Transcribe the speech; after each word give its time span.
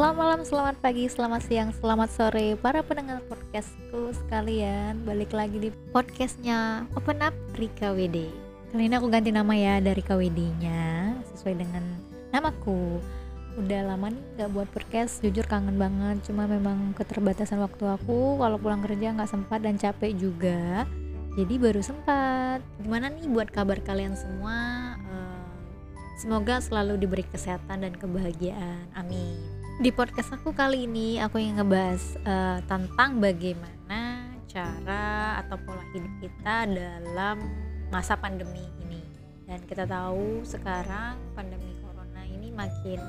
Selamat 0.00 0.16
malam, 0.16 0.40
selamat 0.48 0.76
pagi, 0.80 1.04
selamat 1.12 1.42
siang, 1.44 1.70
selamat 1.76 2.08
sore 2.08 2.56
Para 2.56 2.80
pendengar 2.80 3.20
podcastku 3.28 4.16
sekalian. 4.16 5.04
Balik 5.04 5.28
lagi 5.28 5.60
di 5.60 5.68
podcastnya 5.92 6.88
Open 6.96 7.20
Up 7.20 7.36
Rika 7.60 7.92
WD 7.92 8.32
Kali 8.72 8.88
ini 8.88 8.96
aku 8.96 9.12
ganti 9.12 9.28
nama 9.28 9.52
ya 9.52 9.76
dari 9.76 10.00
KWD 10.00 10.40
nya 10.56 11.12
Sesuai 11.28 11.52
dengan 11.52 11.84
namaku. 12.32 12.96
Udah 13.60 13.92
lama 13.92 14.08
nih 14.08 14.24
gak 14.40 14.50
buat 14.56 14.72
podcast 14.72 15.20
Jujur 15.20 15.44
kangen 15.44 15.76
banget. 15.76 16.24
Cuma 16.24 16.48
memang 16.48 16.96
keterbatasan 16.96 17.60
waktu 17.60 17.84
aku 17.84 18.40
Kalau 18.40 18.56
pulang 18.56 18.80
kerja 18.80 19.12
gak 19.12 19.28
sempat 19.28 19.60
dan 19.60 19.76
capek 19.76 20.16
juga. 20.16 20.88
Jadi 21.36 21.60
baru 21.60 21.84
sempat. 21.84 22.64
Gimana 22.80 23.12
nih 23.12 23.28
buat 23.28 23.52
kabar 23.52 23.76
kalian 23.84 24.16
semua? 24.16 24.96
Eh, 24.96 25.44
Semoga 26.24 26.56
selalu 26.64 26.96
diberi 27.04 27.28
kesehatan 27.28 27.84
dan 27.84 27.92
kebahagiaan. 27.92 28.88
Amin. 28.96 29.59
Di 29.80 29.88
podcast 29.96 30.36
aku 30.36 30.52
kali 30.52 30.84
ini 30.84 31.16
aku 31.24 31.40
ingin 31.40 31.56
ngebahas 31.56 32.20
eh, 32.20 32.60
tentang 32.68 33.16
bagaimana 33.16 34.28
cara 34.44 35.40
atau 35.40 35.56
pola 35.56 35.80
hidup 35.96 36.20
kita 36.20 36.68
dalam 36.68 37.40
masa 37.88 38.12
pandemi 38.12 38.60
ini. 38.84 39.00
Dan 39.48 39.64
kita 39.64 39.88
tahu 39.88 40.44
sekarang 40.44 41.16
pandemi 41.32 41.72
corona 41.80 42.20
ini 42.28 42.52
makin 42.52 43.00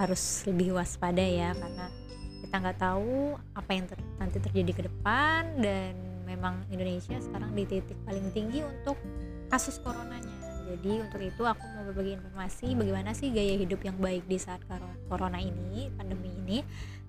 harus 0.00 0.48
lebih 0.48 0.80
waspada 0.80 1.20
ya 1.20 1.52
karena 1.52 1.92
kita 2.40 2.54
nggak 2.56 2.78
tahu 2.80 3.36
apa 3.52 3.70
yang 3.76 3.84
ter- 3.84 4.08
nanti 4.16 4.40
terjadi 4.40 4.72
ke 4.72 4.82
depan 4.88 5.60
dan 5.60 5.92
memang 6.24 6.64
Indonesia 6.72 7.20
sekarang 7.20 7.52
di 7.52 7.68
titik 7.68 8.00
paling 8.08 8.32
tinggi 8.32 8.64
untuk 8.64 8.96
kasus 9.52 9.76
coronanya. 9.76 10.40
Jadi 10.72 11.04
untuk 11.04 11.20
itu 11.20 11.44
aku 11.44 11.60
mau 11.76 11.84
berbagi 11.84 12.16
informasi 12.16 12.72
bagaimana 12.72 13.12
sih 13.12 13.28
gaya 13.28 13.60
hidup 13.60 13.84
yang 13.84 14.00
baik 14.00 14.24
di 14.24 14.40
saat 14.40 14.64
karo- 14.64 14.89
corona 15.10 15.42
ini, 15.42 15.90
pandemi 15.98 16.30
ini. 16.30 16.62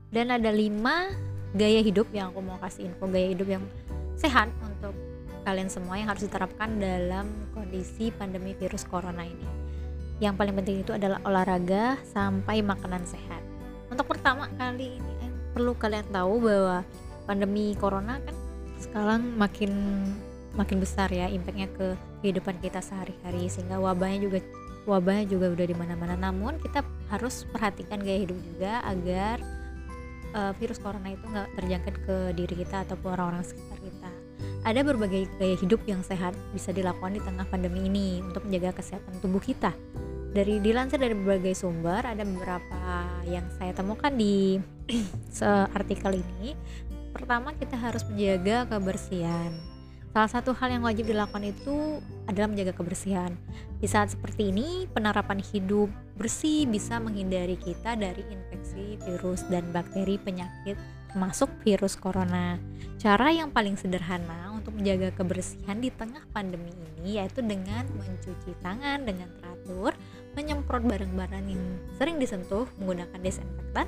Dan 0.10 0.34
ada 0.34 0.50
lima 0.50 1.14
gaya 1.54 1.86
hidup 1.86 2.10
yang 2.10 2.34
aku 2.34 2.42
mau 2.42 2.58
kasih 2.58 2.90
info 2.90 3.06
gaya 3.06 3.30
hidup 3.30 3.48
yang 3.48 3.64
sehat 4.18 4.50
untuk 4.66 4.98
kalian 5.46 5.70
semua 5.70 6.02
yang 6.02 6.10
harus 6.10 6.26
diterapkan 6.26 6.82
dalam 6.82 7.30
kondisi 7.54 8.10
pandemi 8.10 8.58
virus 8.58 8.86
corona 8.90 9.22
ini. 9.22 9.48
Yang 10.22 10.34
paling 10.38 10.56
penting 10.58 10.78
itu 10.86 10.92
adalah 10.94 11.22
olahraga 11.26 11.98
sampai 12.10 12.62
makanan 12.62 13.06
sehat. 13.06 13.42
Untuk 13.90 14.06
pertama 14.06 14.50
kali 14.58 14.98
ini 14.98 15.14
eh, 15.22 15.32
perlu 15.54 15.74
kalian 15.78 16.06
tahu 16.14 16.34
bahwa 16.46 16.86
pandemi 17.26 17.74
corona 17.78 18.22
kan 18.22 18.36
sekarang 18.82 19.22
makin 19.38 19.72
makin 20.58 20.78
besar 20.84 21.08
ya 21.10 21.32
impactnya 21.32 21.70
ke 21.72 21.96
kehidupan 22.22 22.60
kita 22.60 22.84
sehari-hari 22.84 23.48
sehingga 23.48 23.80
wabahnya 23.80 24.28
juga 24.28 24.40
wabahnya 24.86 25.26
juga 25.30 25.54
udah 25.54 25.66
di 25.66 25.76
mana-mana. 25.76 26.16
Namun 26.18 26.58
kita 26.62 26.82
harus 27.14 27.46
perhatikan 27.50 28.02
gaya 28.02 28.26
hidup 28.26 28.38
juga 28.42 28.82
agar 28.86 29.38
eh, 30.34 30.54
virus 30.58 30.80
corona 30.82 31.14
itu 31.14 31.26
nggak 31.26 31.50
terjangkit 31.60 31.96
ke 32.06 32.18
diri 32.38 32.56
kita 32.66 32.88
ataupun 32.88 33.10
orang-orang 33.14 33.46
sekitar 33.46 33.78
kita. 33.82 34.10
Ada 34.62 34.86
berbagai 34.86 35.26
gaya 35.42 35.58
hidup 35.58 35.82
yang 35.90 36.06
sehat 36.06 36.38
bisa 36.54 36.70
dilakukan 36.70 37.18
di 37.18 37.22
tengah 37.22 37.46
pandemi 37.50 37.90
ini 37.90 38.22
untuk 38.22 38.46
menjaga 38.46 38.82
kesehatan 38.82 39.18
tubuh 39.22 39.42
kita. 39.42 39.74
Dari 40.32 40.64
dilansir 40.64 40.96
dari 40.96 41.12
berbagai 41.12 41.60
sumber 41.60 42.08
ada 42.08 42.24
beberapa 42.24 42.80
yang 43.28 43.44
saya 43.60 43.76
temukan 43.76 44.14
di 44.16 44.62
artikel 45.78 46.24
ini. 46.24 46.56
Pertama 47.12 47.52
kita 47.52 47.76
harus 47.76 48.08
menjaga 48.08 48.64
kebersihan 48.72 49.52
Salah 50.12 50.28
satu 50.28 50.52
hal 50.52 50.76
yang 50.76 50.84
wajib 50.84 51.08
dilakukan 51.08 51.56
itu 51.56 52.04
adalah 52.28 52.52
menjaga 52.52 52.76
kebersihan. 52.76 53.32
Di 53.80 53.88
saat 53.88 54.12
seperti 54.12 54.52
ini, 54.52 54.84
penerapan 54.92 55.40
hidup 55.40 55.88
bersih 56.20 56.68
bisa 56.68 57.00
menghindari 57.00 57.56
kita 57.56 57.96
dari 57.96 58.20
infeksi 58.28 59.00
virus 59.08 59.48
dan 59.48 59.64
bakteri 59.72 60.20
penyakit 60.20 60.76
termasuk 61.12 61.48
virus 61.64 61.96
corona. 61.96 62.60
Cara 63.00 63.32
yang 63.32 63.56
paling 63.56 63.80
sederhana 63.80 64.52
untuk 64.52 64.76
menjaga 64.76 65.16
kebersihan 65.16 65.80
di 65.80 65.88
tengah 65.92 66.24
pandemi 66.36 66.72
ini 67.00 67.20
yaitu 67.20 67.40
dengan 67.40 67.88
mencuci 67.96 68.52
tangan 68.60 69.08
dengan 69.08 69.32
teratur, 69.40 69.96
menyemprot 70.36 70.84
barang-barang 70.88 71.46
yang 71.48 71.64
sering 71.96 72.20
disentuh 72.20 72.68
menggunakan 72.80 73.20
desinfektan. 73.20 73.88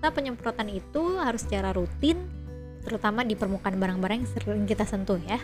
Serta 0.00 0.08
penyemprotan 0.16 0.68
itu 0.72 1.20
harus 1.20 1.44
secara 1.44 1.76
rutin 1.76 2.24
terutama 2.82 3.22
di 3.22 3.38
permukaan 3.38 3.78
barang-barang 3.78 4.18
yang 4.22 4.30
sering 4.30 4.64
kita 4.66 4.84
sentuh 4.86 5.18
ya 5.22 5.38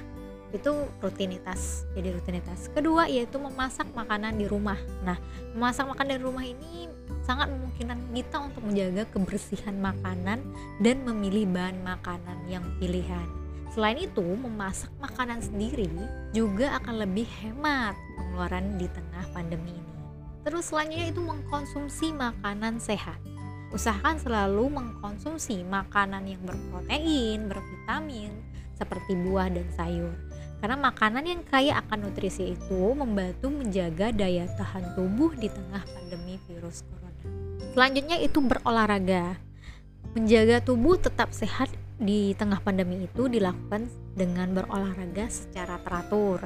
itu 0.49 0.73
rutinitas. 1.05 1.85
Jadi 1.93 2.09
rutinitas. 2.17 2.73
Kedua 2.73 3.05
yaitu 3.05 3.37
memasak 3.37 3.85
makanan 3.93 4.41
di 4.41 4.49
rumah. 4.49 4.81
Nah 5.05 5.21
memasak 5.53 5.89
makanan 5.93 6.21
di 6.21 6.25
rumah 6.25 6.45
ini 6.45 6.89
sangat 7.29 7.53
memungkinkan 7.53 8.01
kita 8.17 8.37
untuk 8.41 8.63
menjaga 8.65 9.05
kebersihan 9.13 9.77
makanan 9.77 10.41
dan 10.81 10.97
memilih 11.05 11.45
bahan 11.53 11.77
makanan 11.85 12.39
yang 12.49 12.65
pilihan. 12.81 13.29
Selain 13.69 14.01
itu 14.01 14.25
memasak 14.25 14.89
makanan 14.97 15.45
sendiri 15.45 15.93
juga 16.33 16.81
akan 16.81 17.05
lebih 17.05 17.29
hemat 17.45 17.93
pengeluaran 18.17 18.81
di 18.81 18.89
tengah 18.89 19.25
pandemi 19.37 19.77
ini. 19.77 19.97
Terus 20.49 20.73
selanjutnya 20.73 21.13
itu 21.13 21.21
mengkonsumsi 21.21 22.17
makanan 22.17 22.81
sehat 22.81 23.21
Usahakan 23.69 24.17
selalu 24.17 24.73
mengkonsumsi 24.73 25.61
makanan 25.69 26.25
yang 26.25 26.41
berprotein, 26.41 27.53
bervitamin, 27.53 28.33
seperti 28.73 29.13
buah 29.13 29.53
dan 29.53 29.69
sayur. 29.77 30.15
Karena 30.59 30.75
makanan 30.75 31.25
yang 31.29 31.43
kaya 31.47 31.79
akan 31.85 32.09
nutrisi 32.09 32.57
itu 32.57 32.83
membantu 32.97 33.53
menjaga 33.53 34.11
daya 34.11 34.49
tahan 34.59 34.97
tubuh 34.97 35.31
di 35.37 35.47
tengah 35.47 35.85
pandemi 35.85 36.41
virus 36.51 36.83
corona. 36.89 37.25
Selanjutnya 37.77 38.17
itu 38.19 38.39
berolahraga. 38.43 39.39
Menjaga 40.17 40.65
tubuh 40.65 40.99
tetap 40.99 41.31
sehat 41.31 41.71
di 42.01 42.33
tengah 42.35 42.59
pandemi 42.65 43.05
itu 43.07 43.29
dilakukan 43.29 43.87
dengan 44.17 44.51
berolahraga 44.57 45.31
secara 45.31 45.79
teratur. 45.85 46.43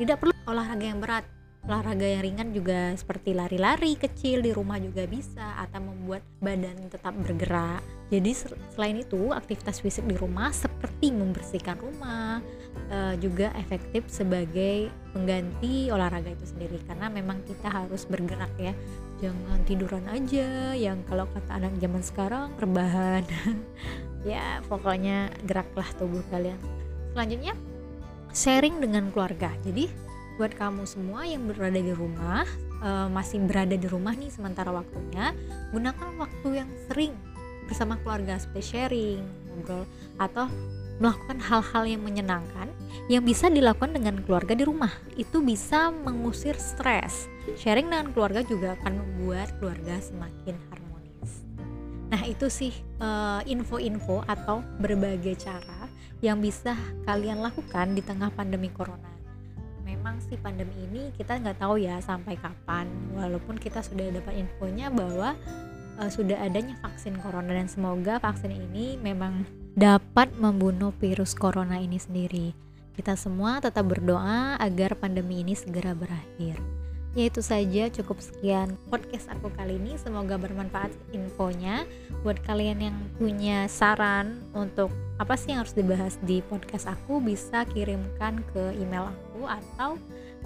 Tidak 0.00 0.16
perlu 0.16 0.32
olahraga 0.48 0.86
yang 0.86 1.02
berat, 1.02 1.26
olahraga 1.62 2.02
yang 2.02 2.22
ringan 2.26 2.48
juga 2.50 2.90
seperti 2.98 3.38
lari-lari 3.38 3.94
kecil 3.94 4.42
di 4.42 4.50
rumah 4.50 4.82
juga 4.82 5.06
bisa 5.06 5.62
atau 5.62 5.78
membuat 5.78 6.26
badan 6.42 6.74
tetap 6.90 7.14
bergerak. 7.14 7.82
Jadi 8.10 8.34
selain 8.74 8.98
itu 8.98 9.30
aktivitas 9.30 9.78
fisik 9.78 10.04
di 10.04 10.18
rumah 10.18 10.50
seperti 10.50 11.14
membersihkan 11.14 11.78
rumah 11.78 12.42
e, 12.90 13.16
juga 13.22 13.54
efektif 13.54 14.10
sebagai 14.10 14.90
pengganti 15.14 15.88
olahraga 15.94 16.34
itu 16.34 16.50
sendiri. 16.50 16.82
Karena 16.82 17.06
memang 17.06 17.46
kita 17.46 17.70
harus 17.70 18.10
bergerak 18.10 18.52
ya. 18.58 18.74
Jangan 19.22 19.62
tiduran 19.62 20.04
aja 20.10 20.74
yang 20.74 20.98
kalau 21.06 21.30
kata 21.30 21.62
anak 21.62 21.78
zaman 21.78 22.02
sekarang 22.02 22.48
rebahan. 22.58 23.22
Ya 24.22 24.62
pokoknya 24.70 25.34
geraklah 25.50 25.90
tubuh 25.98 26.22
kalian. 26.30 26.54
Selanjutnya 27.10 27.58
sharing 28.30 28.78
dengan 28.78 29.10
keluarga. 29.10 29.50
Jadi 29.66 29.90
buat 30.40 30.52
kamu 30.56 30.88
semua 30.88 31.28
yang 31.28 31.44
berada 31.44 31.76
di 31.76 31.92
rumah 31.92 32.48
uh, 32.80 33.08
masih 33.12 33.40
berada 33.44 33.76
di 33.76 33.84
rumah 33.84 34.16
nih 34.16 34.32
sementara 34.32 34.72
waktunya 34.72 35.36
gunakan 35.70 36.08
waktu 36.18 36.48
yang 36.64 36.70
sering 36.88 37.12
bersama 37.68 37.96
keluarga 38.00 38.36
seperti 38.40 38.74
sharing 38.74 39.22
ngobrol 39.52 39.84
atau 40.18 40.48
melakukan 41.00 41.38
hal-hal 41.40 41.82
yang 41.88 42.02
menyenangkan 42.04 42.68
yang 43.10 43.24
bisa 43.26 43.50
dilakukan 43.50 43.96
dengan 43.96 44.20
keluarga 44.22 44.54
di 44.54 44.62
rumah. 44.62 44.92
Itu 45.18 45.42
bisa 45.42 45.90
mengusir 45.90 46.54
stres. 46.60 47.26
Sharing 47.58 47.90
dengan 47.90 48.14
keluarga 48.14 48.46
juga 48.46 48.78
akan 48.78 49.02
membuat 49.02 49.50
keluarga 49.58 49.98
semakin 49.98 50.54
harmonis. 50.70 51.42
Nah 52.12 52.22
itu 52.28 52.46
sih 52.46 52.70
info-info 53.48 54.22
uh, 54.22 54.30
atau 54.30 54.62
berbagai 54.78 55.42
cara 55.42 55.90
yang 56.22 56.38
bisa 56.38 56.78
kalian 57.02 57.42
lakukan 57.42 57.98
di 57.98 58.02
tengah 58.04 58.30
pandemi 58.30 58.70
corona 58.70 59.11
memang 60.02 60.18
sih 60.18 60.34
pandemi 60.34 60.74
ini 60.82 61.14
kita 61.14 61.38
nggak 61.38 61.62
tahu 61.62 61.78
ya 61.78 62.02
sampai 62.02 62.34
kapan. 62.34 62.90
Walaupun 63.14 63.54
kita 63.54 63.86
sudah 63.86 64.10
dapat 64.10 64.34
infonya 64.34 64.90
bahwa 64.90 65.38
uh, 65.94 66.10
sudah 66.10 66.42
adanya 66.42 66.74
vaksin 66.82 67.22
corona 67.22 67.54
dan 67.54 67.70
semoga 67.70 68.18
vaksin 68.18 68.50
ini 68.50 68.98
memang 68.98 69.46
dapat 69.78 70.34
membunuh 70.34 70.90
virus 70.98 71.38
corona 71.38 71.78
ini 71.78 72.02
sendiri. 72.02 72.50
Kita 72.98 73.14
semua 73.14 73.62
tetap 73.62 73.86
berdoa 73.86 74.58
agar 74.58 74.98
pandemi 74.98 75.46
ini 75.46 75.54
segera 75.54 75.94
berakhir. 75.94 76.58
Ya 77.14 77.30
itu 77.30 77.38
saja. 77.38 77.86
Cukup 77.94 78.18
sekian 78.18 78.74
podcast 78.90 79.30
aku 79.30 79.54
kali 79.54 79.78
ini. 79.78 79.94
Semoga 80.02 80.34
bermanfaat 80.34 80.90
infonya. 81.14 81.86
Buat 82.26 82.42
kalian 82.42 82.90
yang 82.90 82.98
punya 83.22 83.70
saran 83.70 84.42
untuk 84.50 84.90
apa 85.22 85.38
sih 85.38 85.54
yang 85.54 85.62
harus 85.62 85.78
dibahas 85.78 86.18
di 86.26 86.42
podcast 86.42 86.90
aku? 86.90 87.22
Bisa 87.22 87.62
kirimkan 87.70 88.42
ke 88.50 88.74
email 88.74 89.06
aku 89.06 89.46
atau 89.46 89.94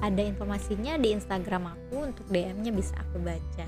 ada 0.05 0.20
informasinya 0.20 1.00
di 1.00 1.17
Instagram 1.17 1.73
aku. 1.73 2.12
Untuk 2.12 2.28
DM-nya 2.28 2.76
bisa 2.76 2.93
aku 3.00 3.17
baca. 3.25 3.64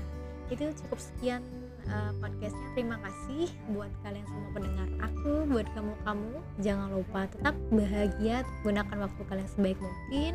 Itu 0.53 0.69
cukup 0.85 1.01
sekian 1.01 1.41
uh, 1.89 2.13
podcastnya. 2.21 2.67
Terima 2.77 3.01
kasih 3.01 3.49
buat 3.73 3.89
kalian 4.05 4.25
semua 4.29 4.49
pendengar 4.53 4.87
aku 5.01 5.33
buat 5.49 5.67
kamu-kamu 5.73 6.33
jangan 6.61 6.89
lupa 6.95 7.21
tetap 7.27 7.55
bahagia 7.73 8.45
gunakan 8.61 8.97
waktu 9.09 9.21
kalian 9.25 9.49
sebaik 9.49 9.79
mungkin 9.81 10.31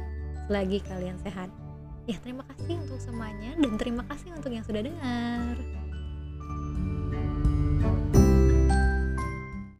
selagi 0.50 0.78
kalian 0.90 1.16
sehat. 1.22 1.48
Ya 2.04 2.18
terima 2.20 2.42
kasih 2.50 2.82
untuk 2.82 3.00
semuanya 3.00 3.56
dan 3.56 3.78
terima 3.80 4.02
kasih 4.10 4.34
untuk 4.34 4.50
yang 4.50 4.66
sudah 4.66 4.82
dengar. 4.82 5.83